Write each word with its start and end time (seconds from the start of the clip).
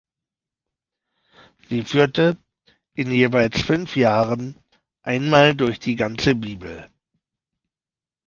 Sie 1.69 1.83
führte 1.83 2.35
in 2.95 3.11
jeweils 3.11 3.61
fünf 3.61 3.95
Jahren 3.95 4.55
einmal 5.03 5.53
durch 5.55 5.79
die 5.79 5.95
ganze 5.95 6.33
Bibel. 6.33 6.89